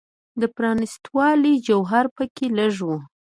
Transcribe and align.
د 0.41 0.43
پرانیستوالي 0.55 1.53
جوهر 1.67 2.05
په 2.15 2.23
کې 2.35 2.45
لږ 2.57 2.75
و. 2.87 2.89